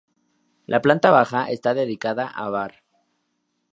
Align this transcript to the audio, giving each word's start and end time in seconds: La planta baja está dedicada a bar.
La 0.65 0.79
planta 0.81 1.11
baja 1.11 1.47
está 1.51 1.75
dedicada 1.75 2.25
a 2.25 2.49
bar. 2.49 2.73